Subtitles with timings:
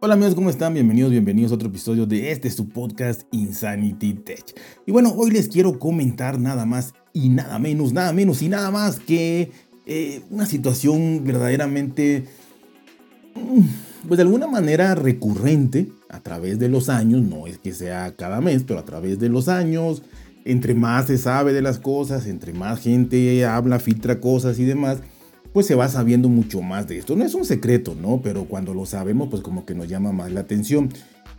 [0.00, 0.74] Hola amigos, ¿cómo están?
[0.74, 4.44] Bienvenidos, bienvenidos a otro episodio de este su podcast Insanity Tech.
[4.86, 8.70] Y bueno, hoy les quiero comentar nada más y nada menos, nada menos y nada
[8.70, 9.50] más que
[9.86, 12.26] eh, una situación verdaderamente,
[14.06, 18.40] pues de alguna manera recurrente a través de los años, no es que sea cada
[18.40, 20.04] mes, pero a través de los años,
[20.44, 25.00] entre más se sabe de las cosas, entre más gente habla, filtra cosas y demás,
[25.58, 27.16] pues se va sabiendo mucho más de esto.
[27.16, 28.20] No es un secreto, ¿no?
[28.22, 30.90] Pero cuando lo sabemos, pues como que nos llama más la atención.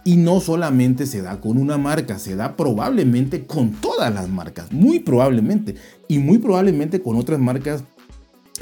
[0.04, 4.74] Y no solamente se da con una marca, se da probablemente con todas las marcas,
[4.74, 5.76] muy probablemente.
[6.10, 7.86] Y muy probablemente con otras marcas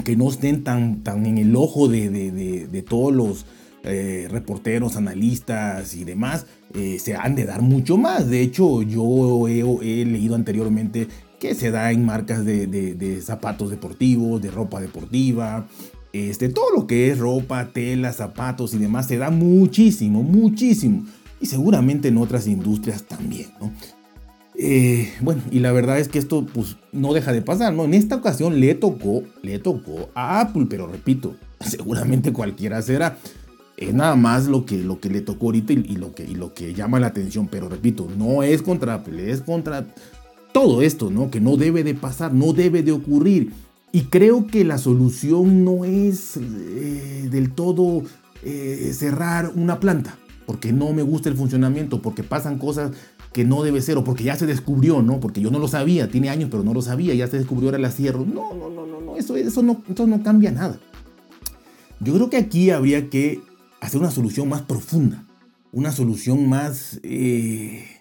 [0.04, 3.44] que no estén tan, tan en el ojo de, de, todos los
[3.82, 8.30] eh, reporteros, analistas y demás, eh, se han de dar mucho más.
[8.30, 11.08] De hecho, yo he leído anteriormente
[11.38, 15.66] que se da en marcas de, zapatos deportivos, de ropa deportiva,
[16.12, 21.04] este, todo lo que es ropa, tela, zapatos y demás, se da muchísimo, muchísimo.
[21.40, 23.72] Y seguramente en otras industrias también, ¿no?
[24.60, 27.84] Eh, bueno, y la verdad es que esto pues no deja de pasar, ¿no?
[27.84, 33.18] En esta ocasión le tocó, le tocó a Apple, pero repito, seguramente cualquiera será.
[33.76, 36.52] Es nada más lo que, lo que le tocó ahorita y, lo que, y lo
[36.52, 39.86] que llama la atención, pero repito, no es contra Apple, es contra
[40.58, 41.30] todo esto, ¿no?
[41.30, 43.52] Que no debe de pasar, no debe de ocurrir.
[43.92, 48.02] Y creo que la solución no es eh, del todo
[48.42, 52.90] eh, cerrar una planta, porque no me gusta el funcionamiento, porque pasan cosas
[53.32, 55.20] que no debe ser, o porque ya se descubrió, ¿no?
[55.20, 57.78] Porque yo no lo sabía, tiene años, pero no lo sabía, ya se descubrió, ahora
[57.78, 58.26] la cierro.
[58.26, 60.80] No, no, no, no, no, eso, eso, no, eso no cambia nada.
[62.00, 63.40] Yo creo que aquí habría que
[63.80, 65.24] hacer una solución más profunda,
[65.70, 66.98] una solución más...
[67.04, 67.97] Eh,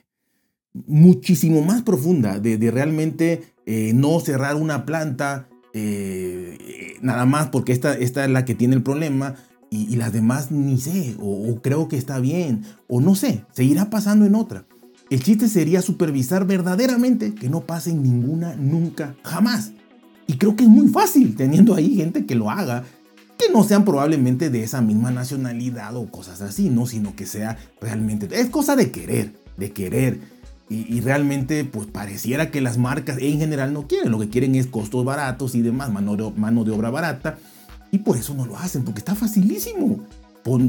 [0.73, 7.93] muchísimo más profunda de, realmente eh, no cerrar una planta eh, nada más porque esta,
[7.95, 9.35] esta, es la que tiene el problema
[9.69, 14.25] y, las demás ni sé, o, creo que está bien, o no sé, seguirá pasando
[14.25, 14.65] en otra.
[15.09, 19.73] El chiste sería supervisar verdaderamente que no pase ninguna nunca, jamás.
[20.25, 22.83] Y creo que es muy fácil teniendo ahí gente que lo haga,
[23.37, 26.85] que no sean probablemente de esa misma nacionalidad o cosas así, ¿no?
[26.85, 28.27] Sino que sea realmente...
[28.31, 30.19] Es cosa de querer, de querer
[30.69, 34.11] y, realmente, pues pareciera que las marcas en general no quieren.
[34.11, 37.37] Lo que quieren es costos baratos y demás, mano de, mano de obra barata.
[37.91, 39.99] Y por eso no lo hacen, porque está facilísimo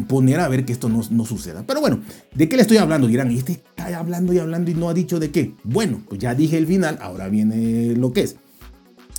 [0.08, 1.64] poner a ver que esto no, no, suceda.
[1.66, 2.00] Pero bueno,
[2.34, 3.06] ¿de qué le estoy hablando?
[3.06, 5.54] Dirán, ¿y este está hablando y hablando y no ha dicho de qué?
[5.64, 8.36] Bueno, pues ya dije el final, ahora viene lo que es.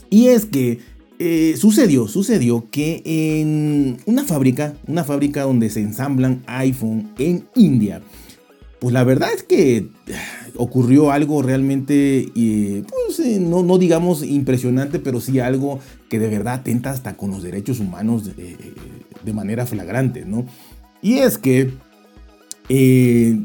[0.10, 0.80] Y es que
[1.20, 8.02] eh, sucedió, sucedió que en una fábrica, una fábrica donde se ensamblan iPhone en India,
[8.80, 9.90] pues la verdad es que
[10.56, 15.80] ocurrió algo realmente, pues, eh, no, no, digamos impresionante, pero sí algo
[16.10, 20.46] que de verdad atenta hasta con los derechos humanos de, manera flagrante, ¿no?
[21.04, 21.72] Y es que,
[22.68, 23.38] eh,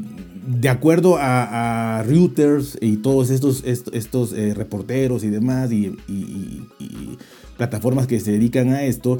[0.47, 5.95] de acuerdo a, Reuters y todos estos, estos, eh, reporteros y demás, y
[7.55, 9.19] plataformas que se dedican a esto,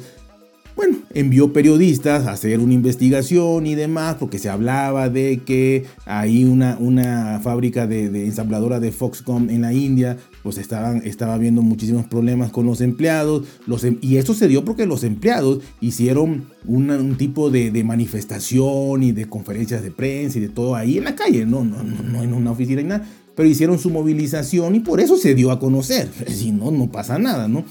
[0.75, 6.43] bueno, envió periodistas a hacer una investigación y demás, porque se hablaba de que hay
[6.43, 12.05] una, una fábrica de, ensambladora de Foxconn en la India, pues estaban, estaba habiendo muchísimos
[12.07, 13.47] problemas con los empleados,
[13.83, 19.29] em, y eso se dio porque los empleados hicieron un tipo de, manifestación y de
[19.29, 22.33] conferencias de prensa y de todo ahí en la calle, no, no, no, no en
[22.33, 26.09] una oficina ni nada, pero hicieron su movilización y por eso se dio a conocer,
[26.27, 27.63] si no, no pasa nada, ¿no?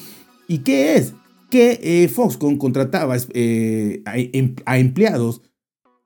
[0.48, 1.14] ¿Y qué es?
[1.54, 5.41] Que eh, Foxconn contrataba eh, em, a, empleados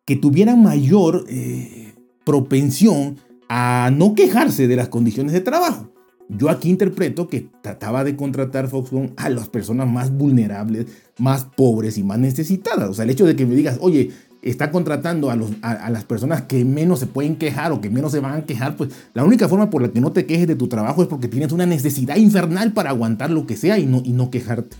[0.04, 1.94] que tuvieran mayor eh,
[2.26, 3.16] propensión
[3.48, 5.90] a no quejarse de las condiciones de trabajo.
[6.28, 10.84] Yo aquí interpreto que trataba de contratar Foxconn a las personas más vulnerables,
[11.16, 12.90] más pobres y más necesitadas.
[12.90, 14.10] O sea, el hecho de que me digas, oye,
[14.42, 18.20] está contratando a, a, las personas que menos se pueden quejar o que menos se
[18.20, 20.68] van a quejar, pues la única forma por la que no te quejes de tu
[20.68, 24.12] trabajo es porque tienes una necesidad infernal para aguantar lo que sea y no, y
[24.12, 24.76] no quejarte.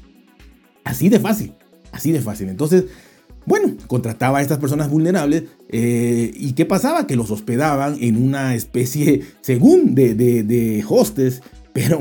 [0.89, 1.53] Así de fácil,
[1.93, 2.49] así de fácil.
[2.49, 2.85] Entonces,
[3.45, 7.07] bueno, contrataba a estas personas vulnerables eh, y ¿qué pasaba?
[7.07, 11.43] Que los hospedaban en una especie, según de, hostes,
[11.75, 12.01] pero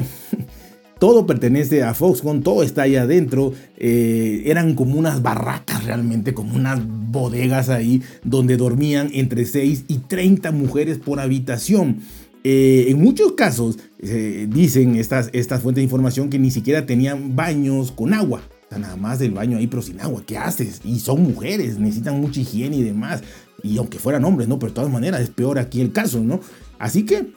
[0.99, 3.51] todo pertenece a Foxconn, todo está ahí adentro.
[3.75, 9.97] Eh, eran como unas barracas realmente, como unas bodegas ahí, donde dormían entre 6 y
[9.97, 11.97] 30 mujeres por habitación.
[12.45, 17.91] Eh, en muchos casos, dicen estas, estas fuentes de información que ni siquiera tenían baños
[17.91, 18.41] con agua
[18.71, 20.81] nada más del baño ahí, pero sin agua, ¿qué haces?
[20.83, 23.23] Y son mujeres, necesitan mucha higiene y demás.
[23.63, 24.59] Y aunque fueran hombres, ¿no?
[24.59, 26.41] Pero de todas maneras es peor aquí el caso, ¿no?
[26.77, 27.31] Así que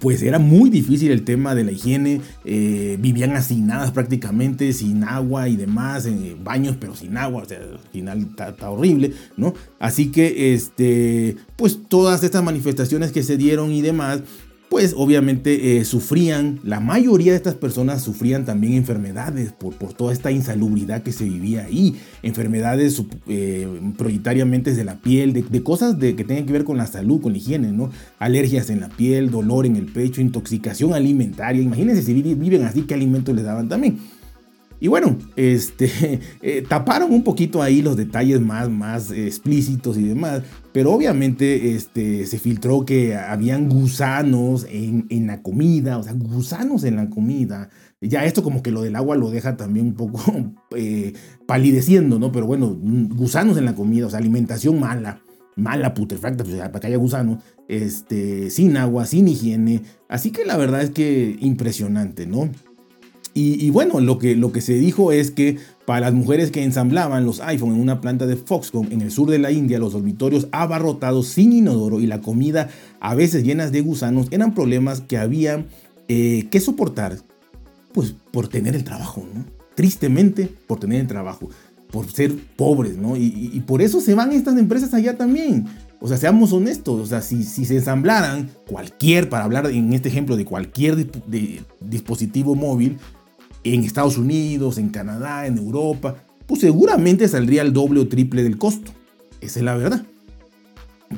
[0.00, 5.48] pues era muy difícil el tema de la higiene, eh, vivían hacinadas prácticamente, sin agua
[5.48, 9.54] y demás, en baños pero sin agua, o sea, al final está, horrible, ¿no?
[9.78, 14.22] Así que, este, pues todas estas manifestaciones que se dieron y demás,
[14.68, 20.12] pues obviamente eh, sufrían, la mayoría de estas personas sufrían también enfermedades por, por toda
[20.12, 26.24] esta insalubridad que se vivía ahí, enfermedades eh, de la piel, de, cosas de, que
[26.24, 27.90] tengan que ver con la salud, con la higiene, ¿no?
[28.18, 32.94] Alergias en la piel, dolor en el pecho, intoxicación alimentaria, imagínense si viven así, qué
[32.94, 33.98] alimentos les daban también.
[34.80, 40.42] Y bueno, este, eh, taparon un poquito ahí los detalles más, más explícitos y demás,
[40.78, 46.84] pero obviamente este, se filtró que habían gusanos en, en, la comida, o sea, gusanos
[46.84, 47.68] en la comida.
[48.00, 50.20] Ya esto como que lo del agua lo deja también un poco
[50.76, 51.14] eh,
[51.48, 52.30] palideciendo, ¿no?
[52.30, 55.20] Pero bueno, gusanos en la comida, o sea, alimentación mala,
[55.56, 59.82] mala, putrefacta, pues, para que haya gusanos, este, sin agua, sin higiene.
[60.08, 62.50] Así que la verdad es que impresionante, ¿no?
[63.40, 67.24] Y, bueno, lo que, lo que se dijo es que para las mujeres que ensamblaban
[67.24, 70.48] los iPhone en una planta de Foxconn en el sur de la India, los dormitorios
[70.50, 72.68] abarrotados sin inodoro y la comida
[72.98, 75.64] a veces llenas de gusanos eran problemas que había
[76.08, 77.18] eh, que soportar,
[77.92, 79.44] pues por tener el trabajo, ¿no?
[79.76, 81.48] Tristemente por tener el trabajo,
[81.92, 83.16] por ser pobres, ¿no?
[83.16, 85.66] Y, por eso se van estas empresas allá también.
[86.00, 90.08] O sea, seamos honestos, o sea, si, si se ensamblaran cualquier, para hablar en este
[90.08, 91.08] ejemplo de cualquier
[91.80, 92.98] dispositivo móvil,
[93.74, 96.16] en Estados Unidos, en Canadá, en Europa,
[96.46, 98.92] pues seguramente saldría el doble o triple del costo.
[99.40, 100.04] Esa es la verdad.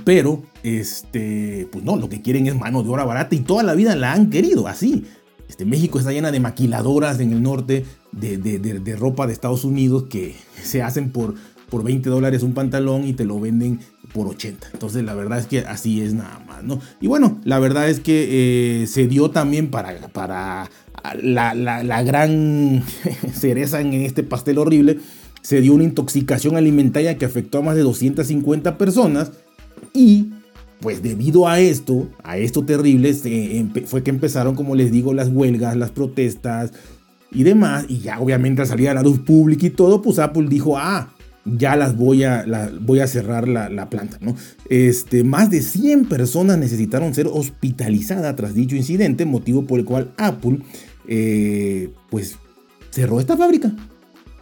[0.04, 3.74] Pero, este, pues no, lo que quieren es mano de obra barata y toda la
[3.74, 5.04] vida la han querido así.
[5.48, 10.04] Este, México está llena de maquiladoras en el norte de, de, ropa de Estados Unidos
[10.08, 11.34] que se hacen por,
[11.70, 13.80] por 20 dólares un pantalón y te lo venden
[14.12, 14.68] por 80.
[14.72, 16.80] Entonces la verdad es que así es nada más, ¿no?
[17.00, 20.68] Y bueno, la verdad es que eh, se dio también para, para
[21.22, 22.82] la, gran
[23.32, 24.98] cereza en este pastel horrible,
[25.42, 29.32] se dio una intoxicación alimentaria que afectó a más de 250 personas
[29.94, 30.30] y
[30.80, 33.14] pues debido a esto, a esto terrible,
[33.84, 36.72] fue que empezaron, como les digo, las huelgas, las protestas
[37.30, 40.46] y demás, y ya obviamente al salir a la luz pública y todo, pues Apple
[40.48, 41.12] dijo, ah,
[41.44, 42.44] ya las voy a,
[42.80, 44.34] voy a cerrar la, planta, ¿no?
[44.68, 50.12] Este, más de 100 personas necesitaron ser hospitalizadas tras dicho incidente, motivo por el cual
[50.18, 50.58] Apple
[51.08, 52.36] eh, pues
[52.90, 53.74] cerró esta fábrica.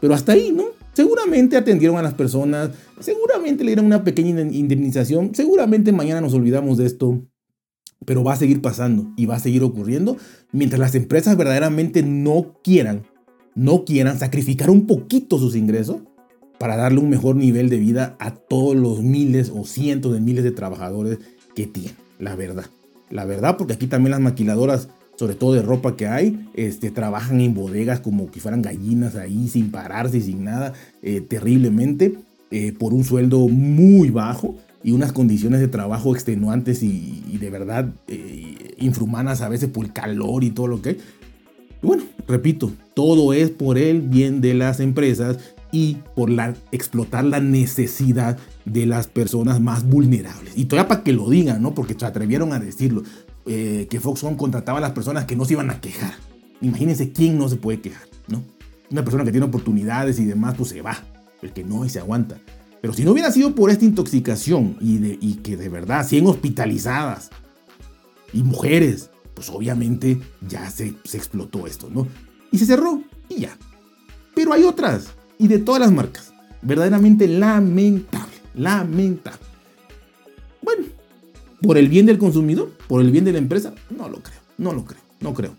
[0.00, 0.64] Pero hasta ahí, ¿no?
[0.92, 6.76] Seguramente atendieron a las personas, seguramente le dieron una pequeña indemnización, seguramente mañana nos olvidamos
[6.78, 7.24] de esto,
[8.04, 10.16] pero va a seguir pasando y va a seguir ocurriendo
[10.50, 13.04] mientras las empresas verdaderamente no quieran,
[13.54, 16.02] no quieran sacrificar un poquito sus ingresos
[16.58, 20.44] para darle un mejor nivel de vida a todos los miles o cientos de miles
[20.44, 21.18] de trabajadores
[21.54, 22.66] que tienen, la verdad.
[23.10, 24.88] La verdad, porque aquí también las maquiladoras
[25.18, 29.48] sobre todo de ropa que hay, este, trabajan en bodegas como que fueran gallinas ahí,
[29.48, 32.14] sin pararse, sin nada, eh, terriblemente,
[32.52, 34.54] eh, por un sueldo muy bajo
[34.84, 39.92] y unas condiciones de trabajo extenuantes y, de verdad eh, infrahumanas a veces por el
[39.92, 40.98] calor y todo lo que hay.
[41.82, 45.38] Bueno, repito, todo es por el bien de las empresas
[45.72, 50.56] y por la, explotar la necesidad de las personas más vulnerables.
[50.56, 51.74] Y todavía para que lo digan, ¿no?
[51.74, 53.02] Porque se atrevieron a decirlo.
[53.50, 56.12] Eh, que Foxconn contrataba a las personas que no se iban a quejar.
[56.60, 58.42] Imagínense quién no se puede quejar, ¿no?
[58.90, 60.98] Una persona que tiene oportunidades y demás, pues se va.
[61.40, 62.38] El que no y se aguanta.
[62.82, 66.26] Pero si no hubiera sido por esta intoxicación y, de, y que de verdad 100
[66.26, 67.30] hospitalizadas
[68.34, 72.06] y mujeres, pues obviamente ya se, se explotó esto, ¿no?
[72.52, 73.56] Y se cerró y ya.
[74.34, 75.08] Pero hay otras
[75.38, 76.32] y de todas las marcas.
[76.62, 79.38] Verdaderamente lamentable, lamentable.
[80.62, 80.84] Bueno,
[81.60, 82.70] ¿Por el bien del consumidor?
[82.86, 83.74] ¿Por el bien de la empresa?
[83.90, 85.52] No lo creo, no lo creo, no creo.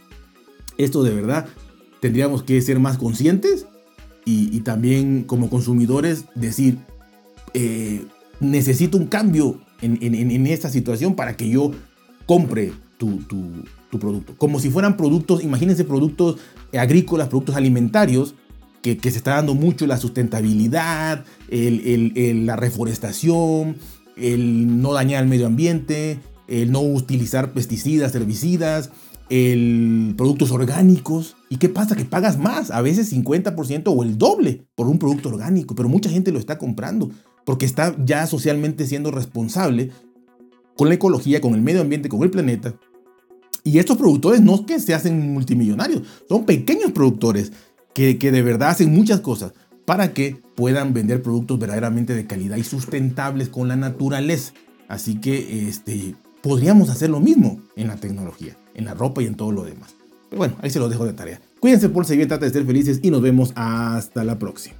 [0.78, 1.48] Esto de verdad
[2.00, 3.66] tendríamos que ser más conscientes
[4.26, 6.78] y, también como consumidores decir,
[7.56, 8.06] eh,
[8.40, 11.72] necesito un cambio en, esta situación para que yo
[12.28, 13.20] compre tu,
[14.00, 14.36] producto.
[14.38, 16.38] Como si fueran productos, imagínense productos
[16.72, 18.36] agrícolas, productos alimentarios,
[18.82, 23.78] que, se está dando mucho la sustentabilidad, la reforestación,
[24.16, 28.92] el no dañar el medio ambiente, el no utilizar pesticidas, herbicidas,
[29.30, 31.36] el productos orgánicos.
[31.50, 31.96] ¿Y qué pasa?
[31.96, 36.10] Que pagas más, a veces 50% o el doble por un producto orgánico, pero mucha
[36.10, 37.10] gente lo está comprando
[37.46, 39.92] porque está ya socialmente siendo responsable
[40.76, 42.76] con la ecología, con el medio ambiente, con el planeta.
[43.64, 47.52] Y estos productores no es que se hacen multimillonarios, son pequeños productores
[47.94, 49.54] que, que de verdad hacen muchas cosas
[49.86, 54.54] para que puedan vender productos verdaderamente de calidad y sustentables con la naturaleza.
[54.88, 59.36] Así que este, podríamos hacer lo mismo en la tecnología, en la ropa y en
[59.36, 59.96] todo lo demás.
[60.30, 61.42] Pero bueno, ahí se lo dejo de tarea.
[61.60, 64.79] Cuídense por seguir, trata de ser felices y nos vemos hasta la próxima.